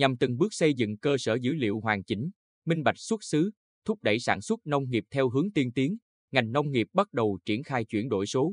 [0.00, 2.30] nhằm từng bước xây dựng cơ sở dữ liệu hoàn chỉnh,
[2.64, 3.50] minh bạch xuất xứ,
[3.84, 5.96] thúc đẩy sản xuất nông nghiệp theo hướng tiên tiến,
[6.32, 8.52] ngành nông nghiệp bắt đầu triển khai chuyển đổi số.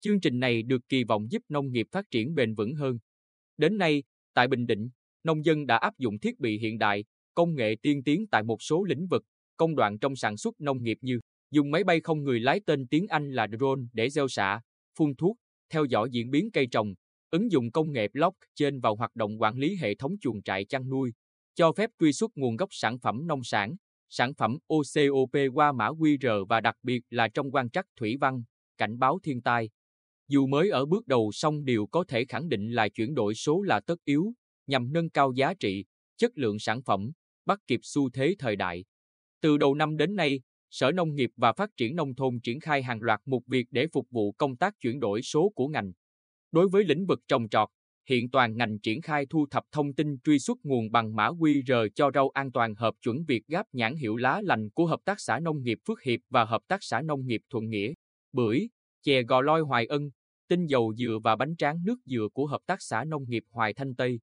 [0.00, 2.98] Chương trình này được kỳ vọng giúp nông nghiệp phát triển bền vững hơn.
[3.56, 4.02] Đến nay,
[4.34, 4.88] tại Bình Định,
[5.24, 7.04] nông dân đã áp dụng thiết bị hiện đại,
[7.34, 9.24] công nghệ tiên tiến tại một số lĩnh vực,
[9.56, 12.86] công đoạn trong sản xuất nông nghiệp như dùng máy bay không người lái tên
[12.86, 14.60] tiếng Anh là drone để gieo xạ,
[14.98, 15.36] phun thuốc,
[15.70, 16.94] theo dõi diễn biến cây trồng,
[17.34, 20.88] ứng dụng công nghệ blockchain vào hoạt động quản lý hệ thống chuồng trại chăn
[20.88, 21.12] nuôi,
[21.54, 23.76] cho phép truy xuất nguồn gốc sản phẩm nông sản,
[24.08, 28.42] sản phẩm OCOP qua mã QR và đặc biệt là trong quan trắc thủy văn,
[28.78, 29.70] cảnh báo thiên tai.
[30.28, 33.62] Dù mới ở bước đầu song điều có thể khẳng định là chuyển đổi số
[33.62, 34.32] là tất yếu,
[34.66, 35.84] nhằm nâng cao giá trị,
[36.16, 37.10] chất lượng sản phẩm,
[37.46, 38.84] bắt kịp xu thế thời đại.
[39.40, 40.40] Từ đầu năm đến nay,
[40.70, 43.86] Sở Nông nghiệp và Phát triển Nông thôn triển khai hàng loạt mục việc để
[43.92, 45.92] phục vụ công tác chuyển đổi số của ngành.
[46.54, 47.68] Đối với lĩnh vực trồng trọt,
[48.08, 51.88] hiện toàn ngành triển khai thu thập thông tin truy xuất nguồn bằng mã QR
[51.94, 55.20] cho rau an toàn hợp chuẩn việc gáp nhãn hiệu lá lành của Hợp tác
[55.20, 57.92] xã Nông nghiệp Phước Hiệp và Hợp tác xã Nông nghiệp Thuận Nghĩa,
[58.32, 58.68] bưởi,
[59.02, 60.10] chè gò loi Hoài Ân,
[60.48, 63.74] tinh dầu dừa và bánh tráng nước dừa của Hợp tác xã Nông nghiệp Hoài
[63.74, 64.20] Thanh Tây.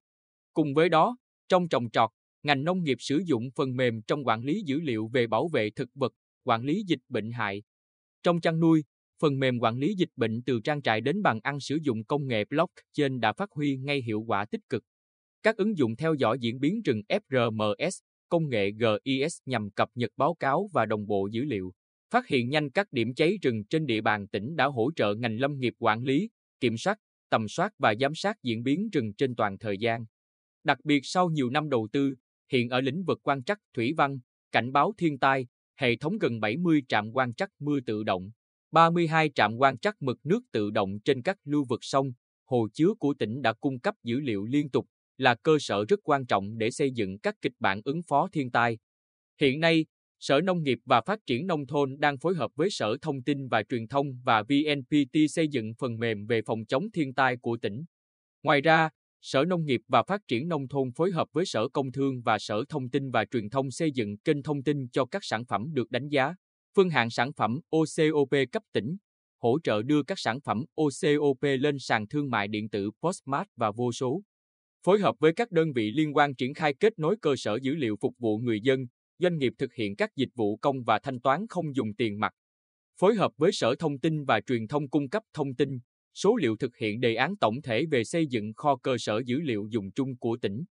[0.54, 1.18] Cùng với đó,
[1.50, 2.09] trong trồng trọt,
[2.44, 5.70] ngành nông nghiệp sử dụng phần mềm trong quản lý dữ liệu về bảo vệ
[5.70, 7.64] thực vật, quản lý dịch bệnh hại.
[8.24, 8.84] Trong chăn nuôi,
[9.22, 12.28] phần mềm quản lý dịch bệnh từ trang trại đến bàn ăn sử dụng công
[12.28, 14.84] nghệ blockchain đã phát huy ngay hiệu quả tích cực.
[15.44, 20.12] Các ứng dụng theo dõi diễn biến rừng FRMS, công nghệ GIS nhằm cập nhật
[20.18, 21.72] báo cáo và đồng bộ dữ liệu,
[22.10, 25.40] phát hiện nhanh các điểm cháy rừng trên địa bàn tỉnh đã hỗ trợ ngành
[25.40, 26.98] lâm nghiệp quản lý, kiểm soát,
[27.30, 30.06] tầm soát và giám sát diễn biến rừng trên toàn thời gian.
[30.64, 32.16] Đặc biệt sau nhiều năm đầu tư,
[32.52, 34.20] hiện ở lĩnh vực quan trắc thủy văn,
[34.52, 38.32] cảnh báo thiên tai, hệ thống gần 70 trạm quan trắc mưa tự động,
[38.72, 42.12] 32 trạm quan trắc mực nước tự động trên các lưu vực sông,
[42.46, 44.86] hồ chứa của tỉnh đã cung cấp dữ liệu liên tục,
[45.18, 48.52] là cơ sở rất quan trọng để xây dựng các kịch bản ứng phó thiên
[48.52, 48.78] tai.
[49.42, 49.86] Hiện nay,
[50.20, 53.48] Sở Nông nghiệp và Phát triển Nông thôn đang phối hợp với Sở Thông tin
[53.48, 57.58] và Truyền thông và VNPT xây dựng phần mềm về phòng chống thiên tai của
[57.58, 57.86] tỉnh.
[58.44, 58.90] Ngoài ra,
[59.22, 62.40] Sở Nông nghiệp và Phát triển Nông thôn phối hợp với Sở Công Thương và
[62.40, 65.74] Sở Thông tin và Truyền thông xây dựng kênh thông tin cho các sản phẩm
[65.74, 66.36] được đánh giá,
[66.76, 68.98] phân hạng sản phẩm OCOP cấp tỉnh,
[69.42, 73.72] hỗ trợ đưa các sản phẩm OCOP lên sàn thương mại điện tử Postmart và
[73.72, 74.22] vô số.
[74.86, 77.76] Phối hợp với các đơn vị liên quan triển khai kết nối cơ sở dữ
[77.76, 78.86] liệu phục vụ người dân,
[79.20, 82.34] doanh nghiệp thực hiện các dịch vụ công và thanh toán không dùng tiền mặt.
[83.00, 85.80] Phối hợp với Sở Thông tin và Truyền thông cung cấp thông tin,
[86.14, 89.40] số liệu thực hiện đề án tổng thể về xây dựng kho cơ sở dữ
[89.40, 90.64] liệu dùng chung của tỉnh.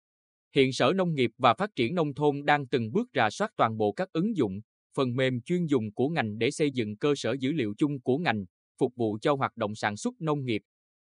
[0.54, 3.76] Hiện Sở Nông nghiệp và Phát triển Nông thôn đang từng bước rà soát toàn
[3.76, 4.60] bộ các ứng dụng,
[4.98, 8.18] phần mềm chuyên dùng của ngành để xây dựng cơ sở dữ liệu chung của
[8.18, 8.44] ngành,
[8.78, 10.62] phục vụ cho hoạt động sản xuất nông nghiệp.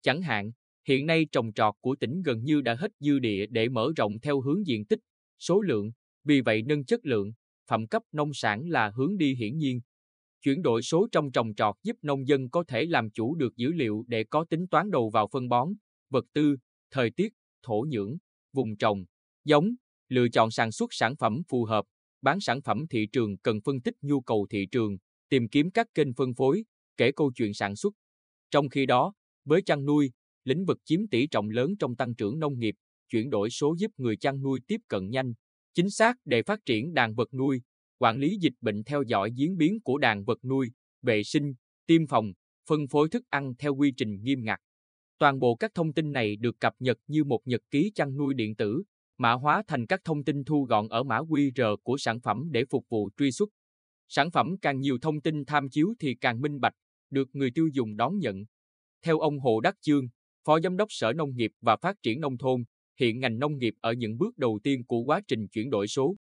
[0.02, 0.52] Chẳng hạn,
[0.88, 4.20] hiện nay trồng trọt của tỉnh gần như đã hết dư địa để mở rộng
[4.20, 5.00] theo hướng diện tích,
[5.40, 5.92] số lượng,
[6.24, 7.32] vì vậy nâng chất lượng,
[7.70, 9.82] phẩm cấp nông sản là hướng đi hiển nhiên.
[10.42, 13.72] Chuyển đổi số trong trồng trọt giúp nông dân có thể làm chủ được dữ
[13.72, 15.74] liệu để có tính toán đầu vào phân bón,
[16.10, 16.56] vật tư,
[16.92, 18.18] thời tiết, thổ nhưỡng,
[18.54, 19.06] vùng trồng,
[19.46, 19.76] giống,
[20.10, 21.86] lựa chọn sản xuất sản phẩm phù hợp,
[22.22, 24.98] bán sản phẩm thị trường cần phân tích nhu cầu thị trường,
[25.30, 26.64] tìm kiếm các kênh phân phối,
[26.98, 27.94] kể câu chuyện sản xuất.
[28.52, 29.14] Trong khi đó,
[29.46, 30.12] với chăn nuôi,
[30.44, 32.76] lĩnh vực chiếm tỷ trọng lớn trong tăng trưởng nông nghiệp,
[33.10, 35.34] chuyển đổi số giúp người chăn nuôi tiếp cận nhanh,
[35.74, 37.62] chính xác để phát triển đàn vật nuôi,
[37.98, 41.54] quản lý dịch bệnh theo dõi diễn biến của đàn vật nuôi, vệ sinh,
[41.86, 42.34] tiêm phòng,
[42.70, 44.60] phân phối thức ăn theo quy trình nghiêm ngặt.
[45.18, 48.34] Toàn bộ các thông tin này được cập nhật như một nhật ký chăn nuôi
[48.34, 48.84] điện tử,
[49.20, 52.66] mã hóa thành các thông tin thu gọn ở mã QR của sản phẩm để
[52.70, 53.50] phục vụ truy xuất.
[54.08, 56.74] Sản phẩm càng nhiều thông tin tham chiếu thì càng minh bạch,
[57.10, 58.44] được người tiêu dùng đón nhận.
[59.02, 60.08] Theo ông Hồ Đắc Chương,
[60.46, 62.64] Phó Giám đốc Sở Nông nghiệp và Phát triển Nông thôn,
[63.00, 66.16] hiện ngành nông nghiệp ở những bước đầu tiên của quá trình chuyển đổi số.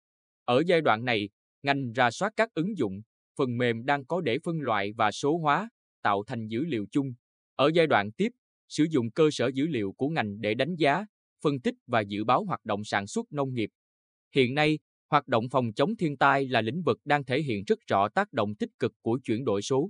[0.45, 1.29] Ở giai đoạn này,
[1.63, 3.01] ngành ra soát các ứng dụng,
[3.39, 5.69] phần mềm đang có để phân loại và số hóa,
[6.03, 7.13] tạo thành dữ liệu chung.
[7.55, 8.33] Ở giai đoạn tiếp,
[8.69, 11.07] sử dụng cơ sở dữ liệu của ngành để đánh giá,
[11.43, 13.71] phân tích và dự báo hoạt động sản xuất nông nghiệp.
[14.35, 14.79] Hiện nay,
[15.11, 18.33] hoạt động phòng chống thiên tai là lĩnh vực đang thể hiện rất rõ tác
[18.33, 19.89] động tích cực của chuyển đổi số.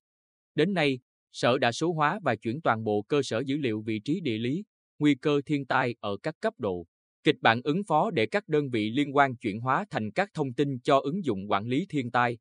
[0.55, 0.99] Đến nay,
[1.37, 4.39] Sở đã số hóa và chuyển toàn bộ cơ sở dữ liệu vị trí địa
[4.39, 4.65] lý,
[4.99, 6.87] nguy cơ thiên tai ở các cấp độ,
[7.25, 10.53] kịch bản ứng phó để các đơn vị liên quan chuyển hóa thành các thông
[10.53, 12.39] tin cho ứng dụng quản lý thiên tai.